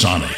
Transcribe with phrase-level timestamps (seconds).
[0.00, 0.37] Sonic.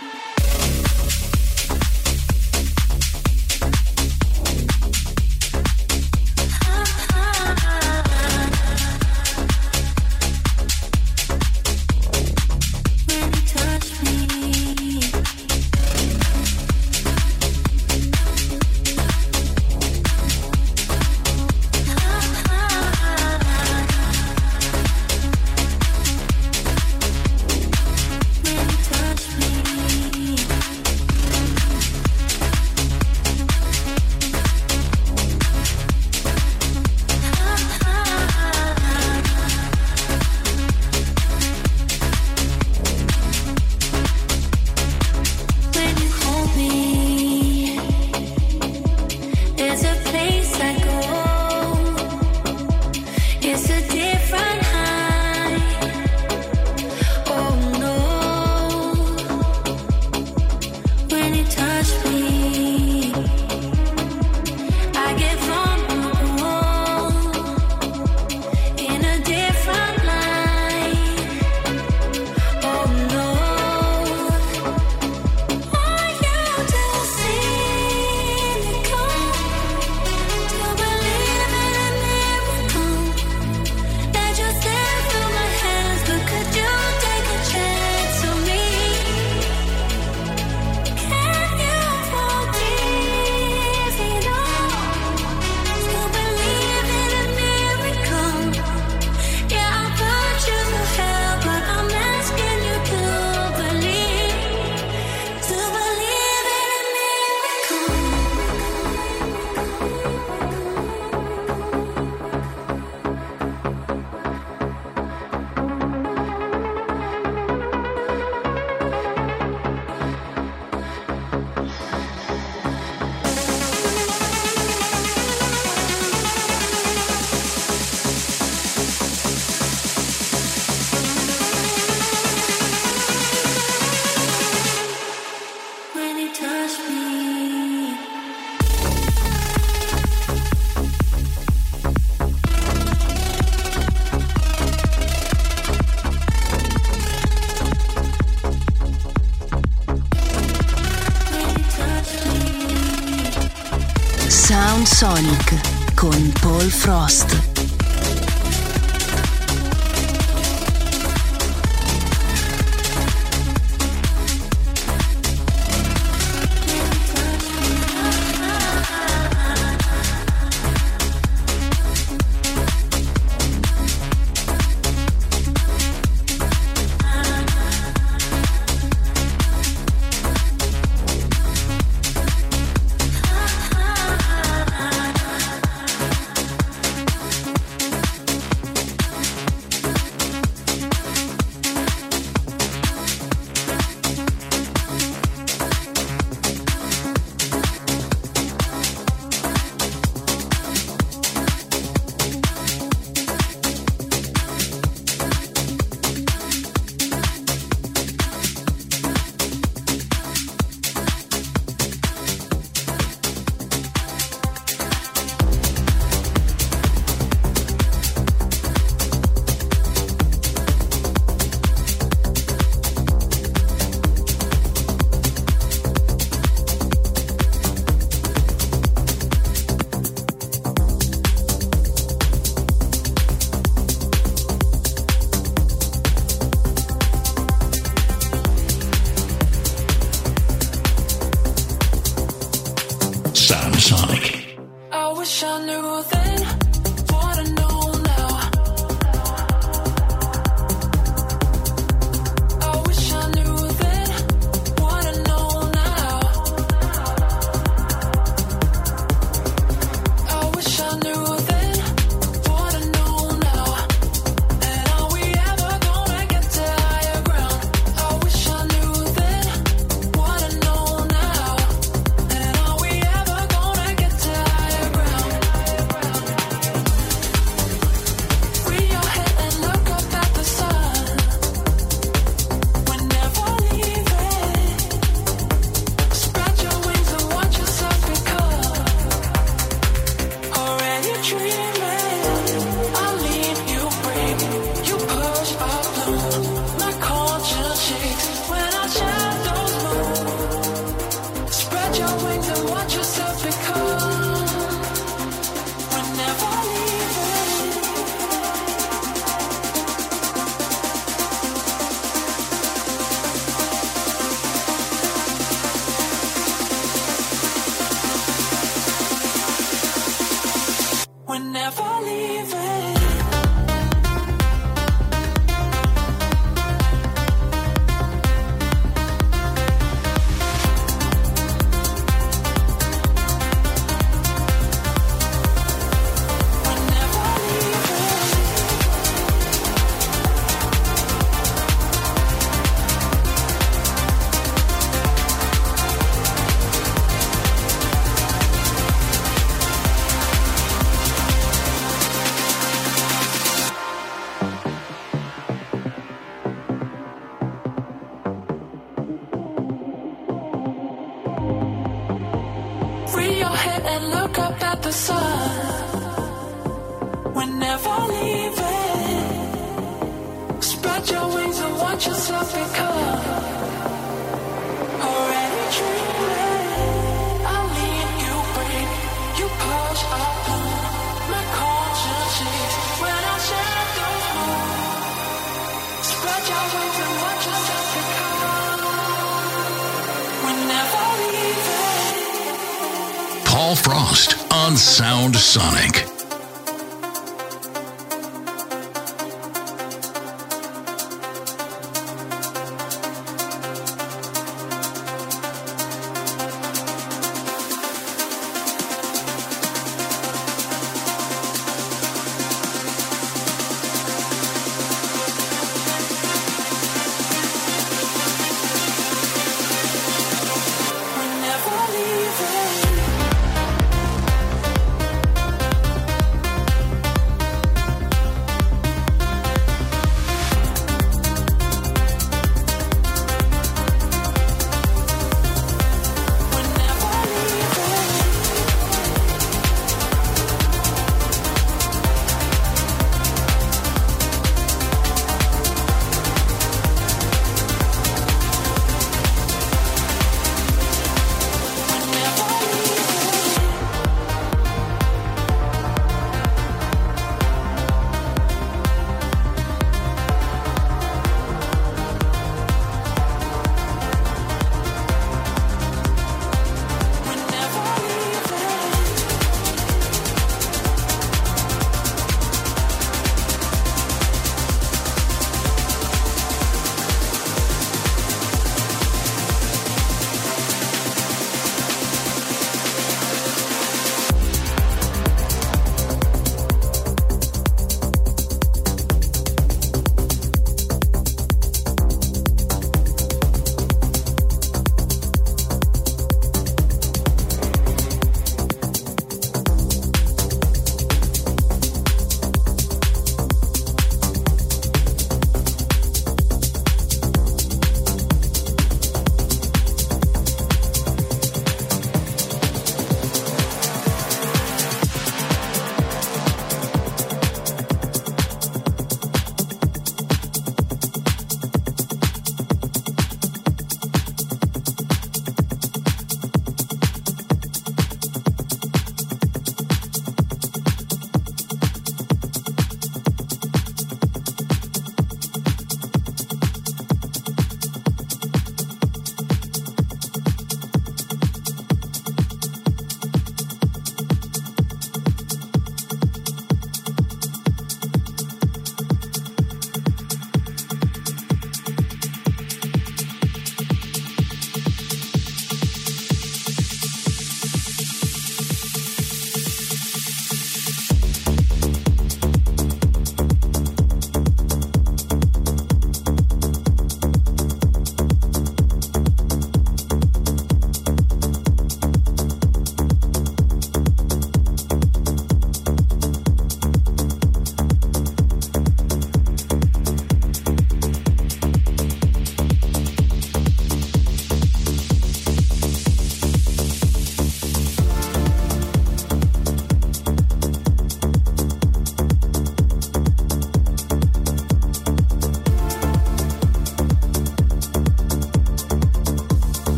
[156.01, 157.50] Con Paul Frost.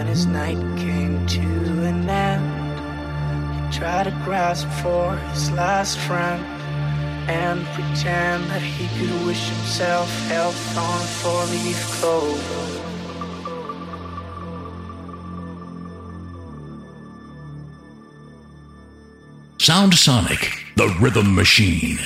[0.00, 1.40] When his night came to
[1.84, 6.42] an end, he tried to grasp for his last friend
[7.28, 12.66] and pretend that he could wish himself health on four-leaf clover.
[19.58, 21.98] Sound Sonic, the rhythm machine.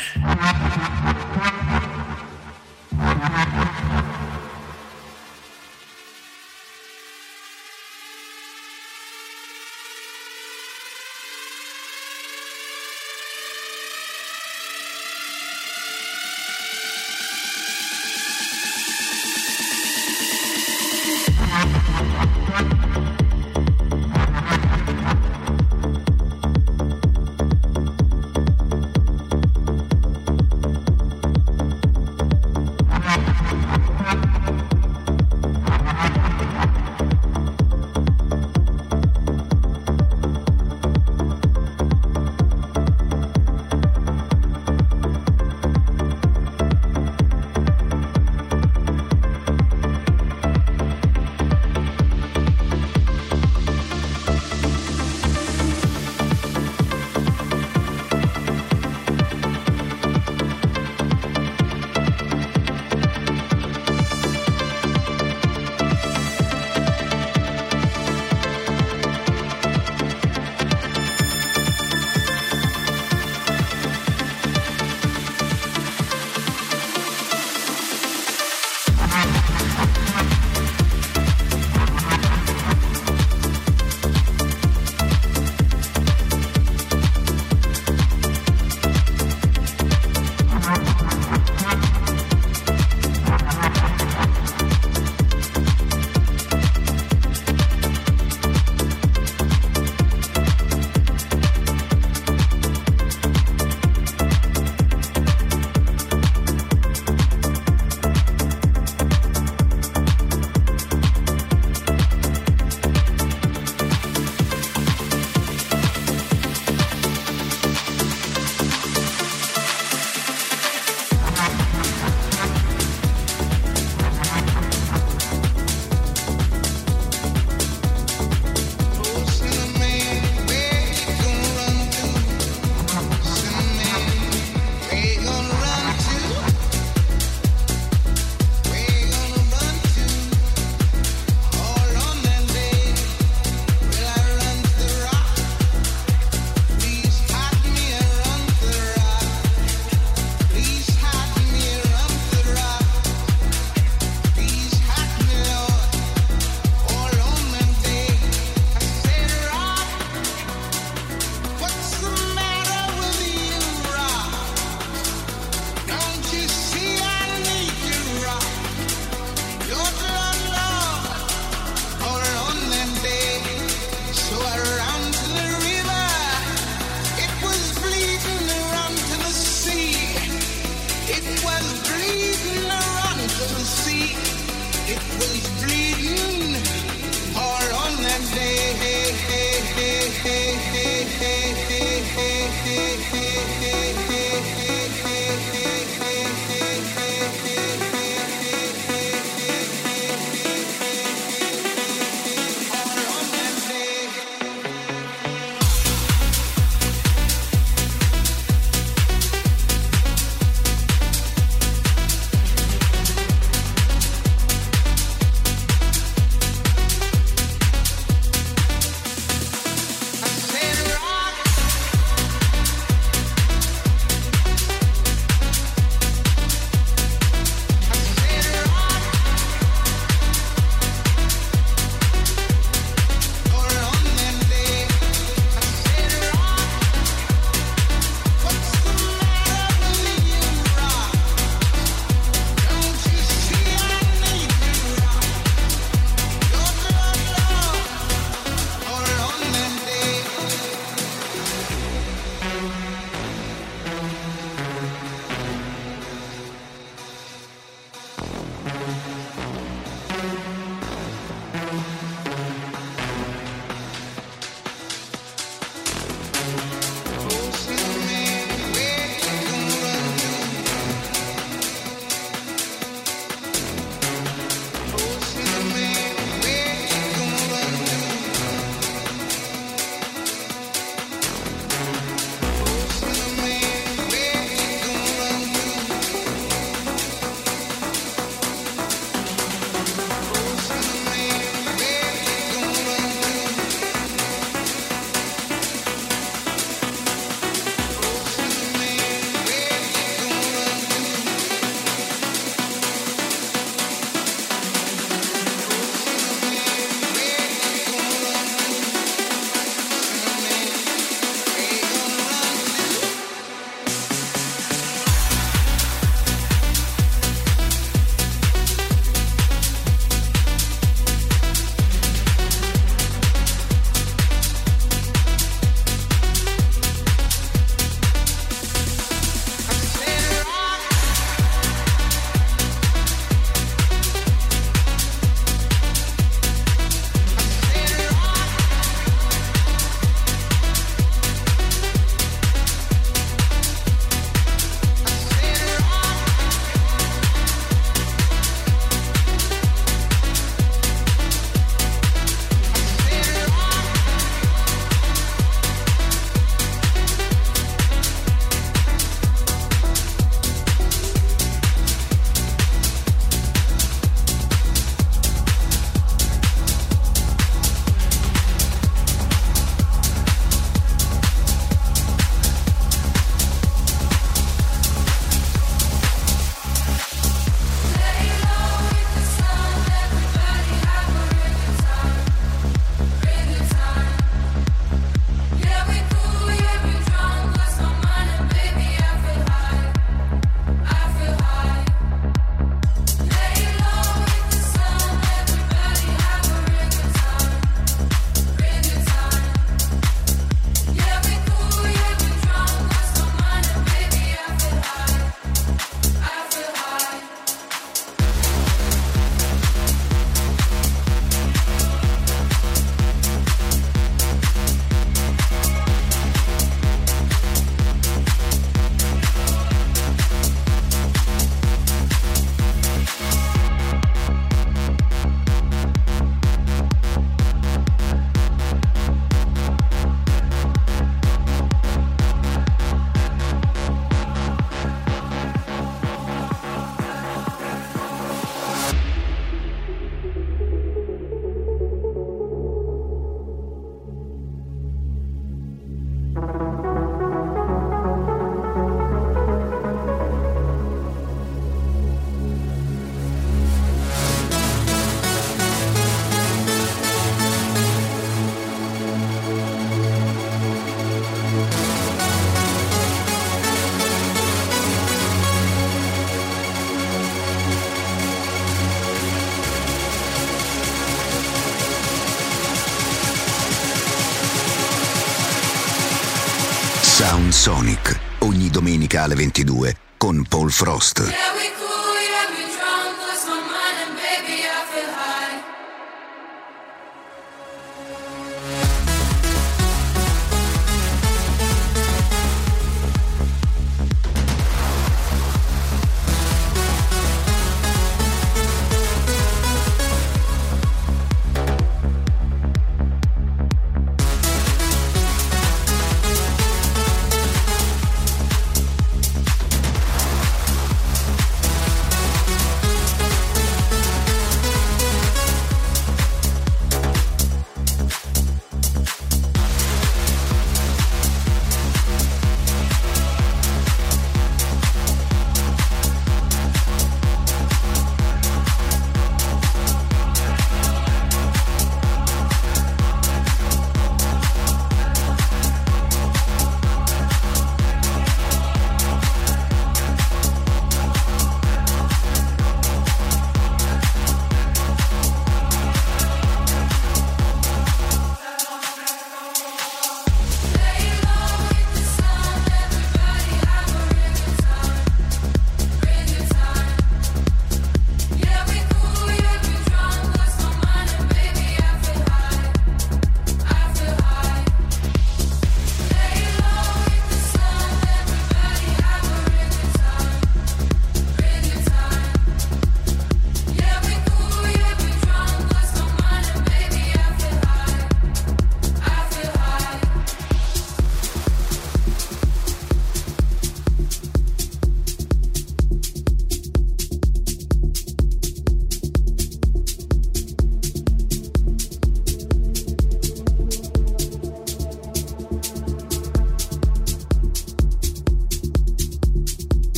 [479.15, 481.84] musicale 22 con Paul Frost.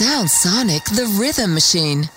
[0.00, 2.08] Sound Sonic, the rhythm machine.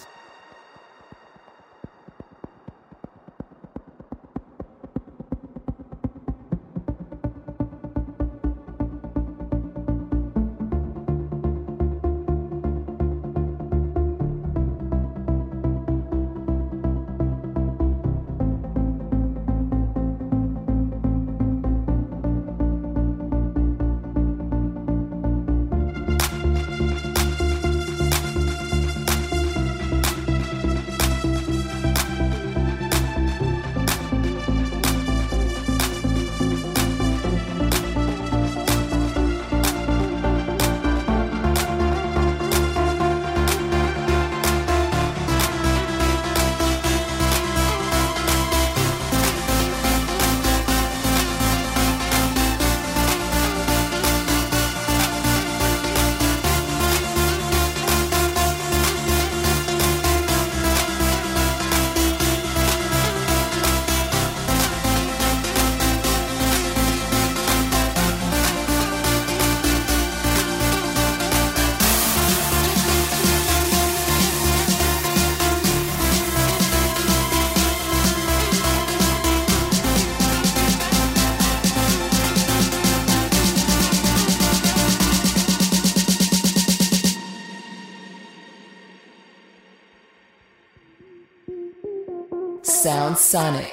[93.34, 93.73] Sonic.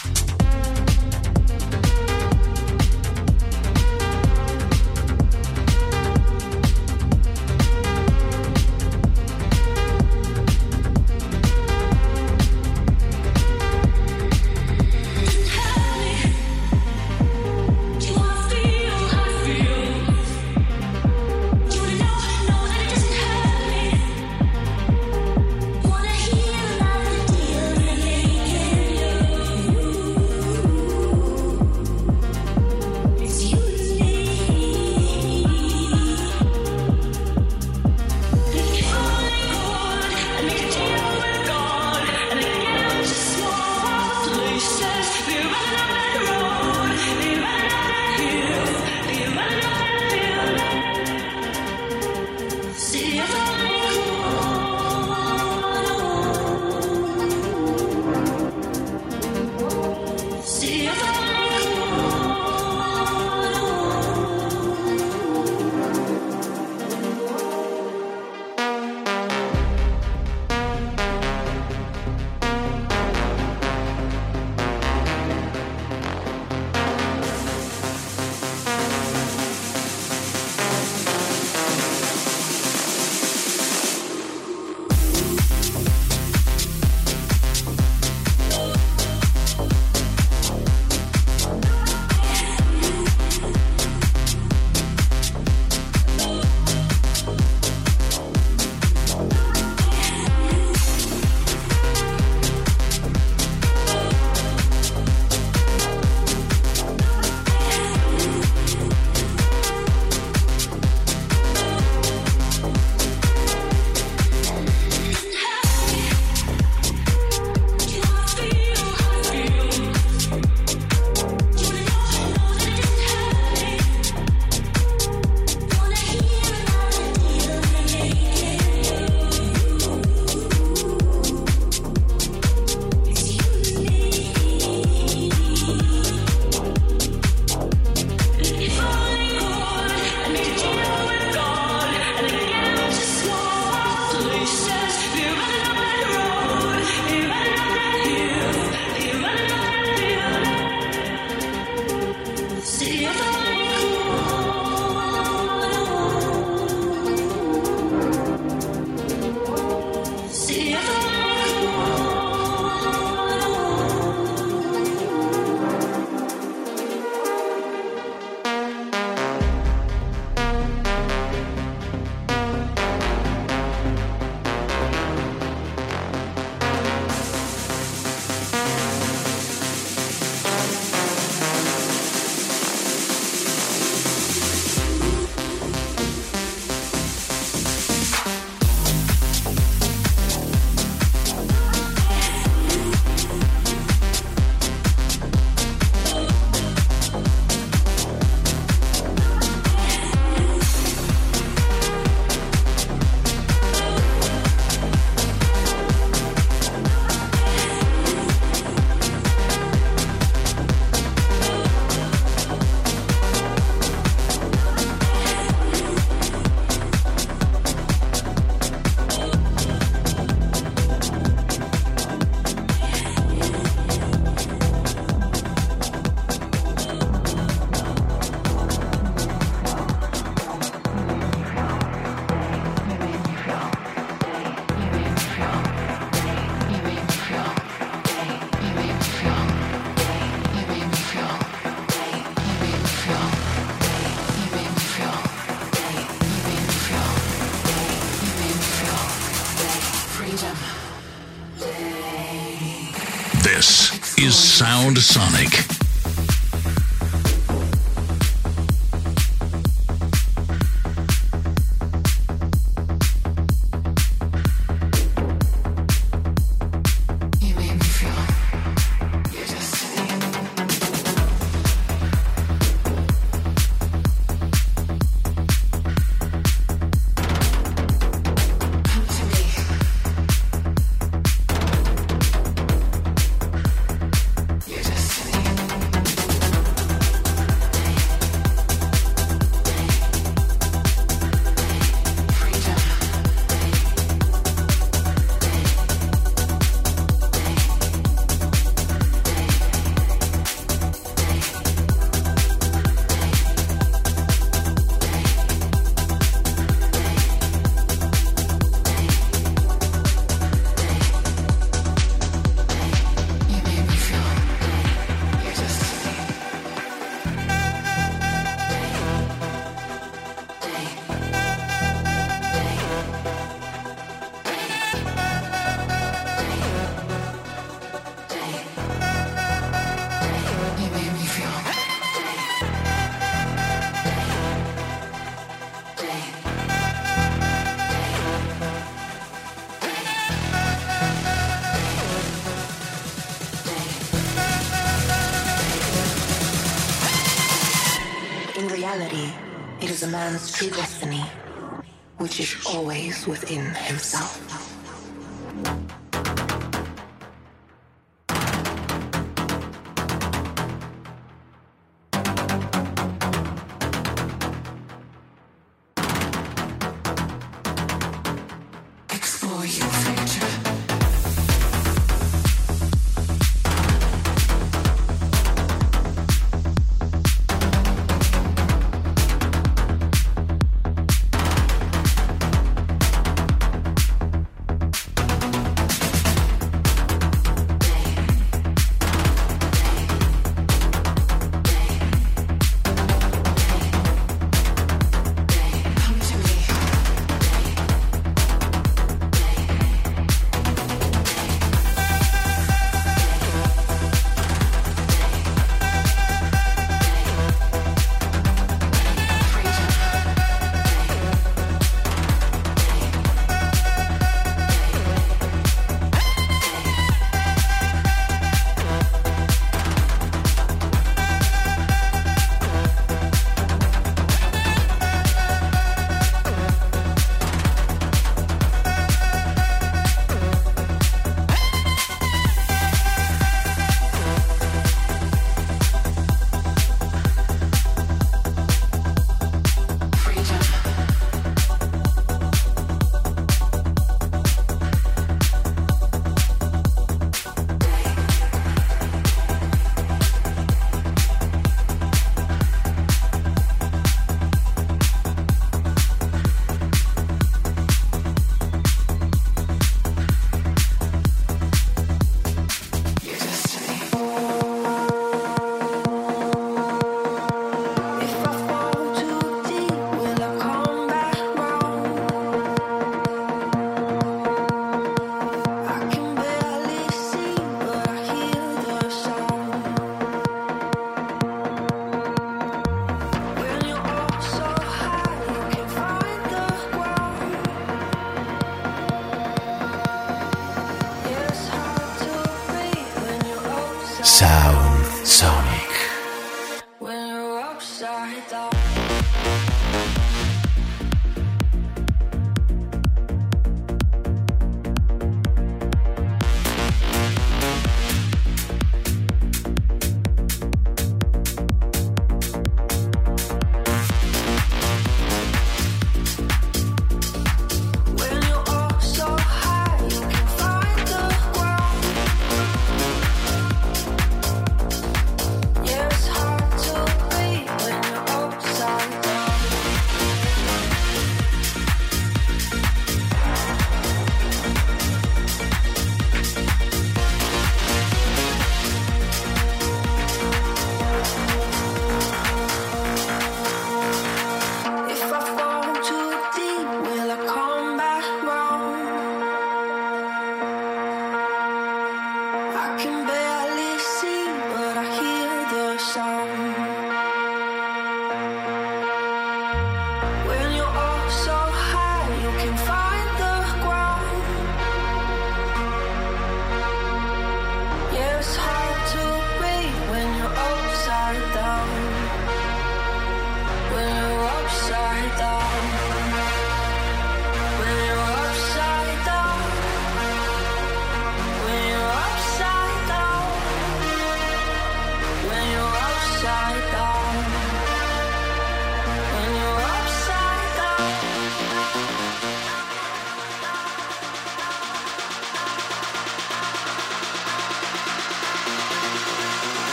[353.11, 354.50] Always within himself.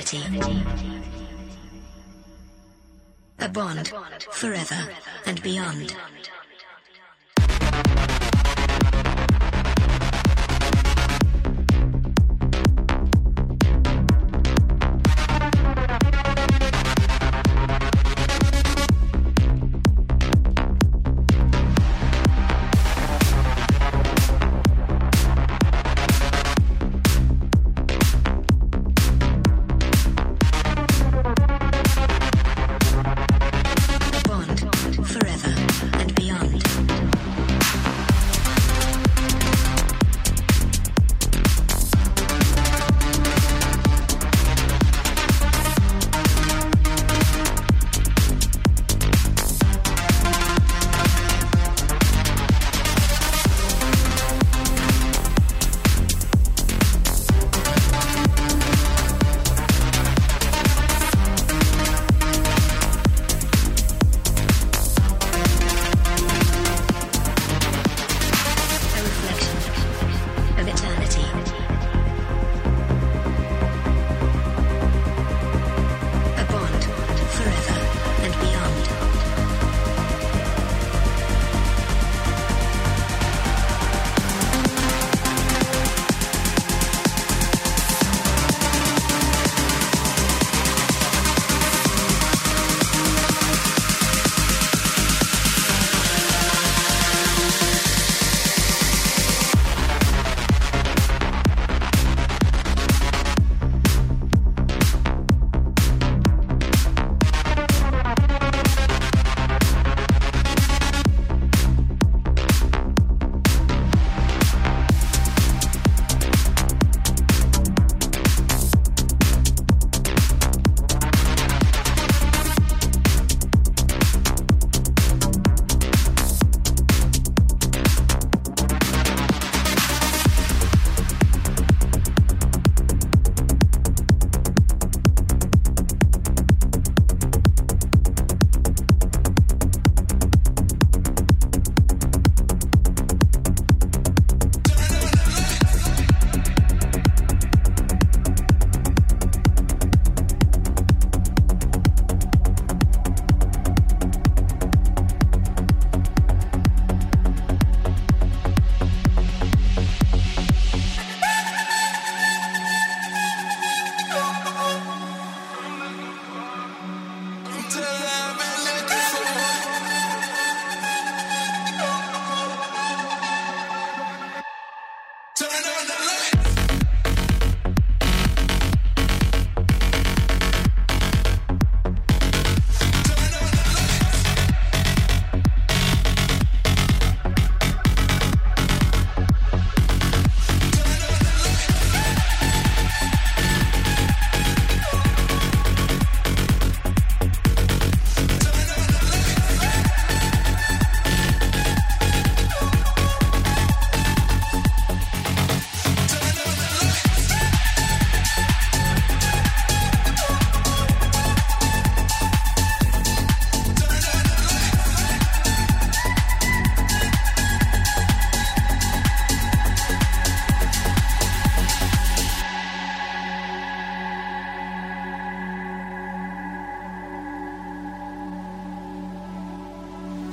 [0.00, 0.62] Eternity.
[3.38, 3.92] A bond
[4.32, 4.88] forever
[5.26, 5.90] and beyond.
[5.90, 6.39] A bond forever and beyond.